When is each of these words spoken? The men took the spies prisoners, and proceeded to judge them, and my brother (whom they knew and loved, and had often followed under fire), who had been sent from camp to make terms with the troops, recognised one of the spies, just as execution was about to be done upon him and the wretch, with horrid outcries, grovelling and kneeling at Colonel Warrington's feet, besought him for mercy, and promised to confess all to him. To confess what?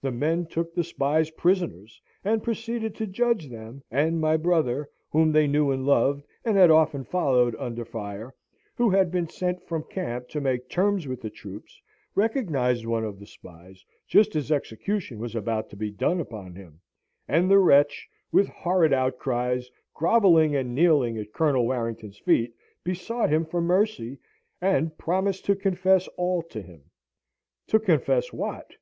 The 0.00 0.12
men 0.12 0.46
took 0.46 0.72
the 0.76 0.84
spies 0.84 1.28
prisoners, 1.32 2.00
and 2.24 2.40
proceeded 2.40 2.94
to 2.94 3.06
judge 3.08 3.48
them, 3.50 3.82
and 3.90 4.20
my 4.20 4.36
brother 4.36 4.88
(whom 5.10 5.32
they 5.32 5.48
knew 5.48 5.72
and 5.72 5.84
loved, 5.84 6.24
and 6.44 6.56
had 6.56 6.70
often 6.70 7.02
followed 7.02 7.56
under 7.58 7.84
fire), 7.84 8.32
who 8.76 8.90
had 8.90 9.10
been 9.10 9.28
sent 9.28 9.60
from 9.66 9.82
camp 9.82 10.28
to 10.28 10.40
make 10.40 10.68
terms 10.68 11.08
with 11.08 11.20
the 11.20 11.30
troops, 11.30 11.82
recognised 12.14 12.86
one 12.86 13.02
of 13.02 13.18
the 13.18 13.26
spies, 13.26 13.84
just 14.06 14.36
as 14.36 14.52
execution 14.52 15.18
was 15.18 15.34
about 15.34 15.68
to 15.70 15.76
be 15.76 15.90
done 15.90 16.20
upon 16.20 16.54
him 16.54 16.80
and 17.26 17.50
the 17.50 17.58
wretch, 17.58 18.08
with 18.30 18.46
horrid 18.46 18.92
outcries, 18.92 19.68
grovelling 19.94 20.54
and 20.54 20.76
kneeling 20.76 21.18
at 21.18 21.32
Colonel 21.32 21.66
Warrington's 21.66 22.18
feet, 22.20 22.54
besought 22.84 23.30
him 23.30 23.44
for 23.44 23.60
mercy, 23.60 24.20
and 24.60 24.96
promised 24.96 25.44
to 25.46 25.56
confess 25.56 26.06
all 26.16 26.40
to 26.50 26.62
him. 26.62 26.82
To 27.66 27.80
confess 27.80 28.32
what? 28.32 28.72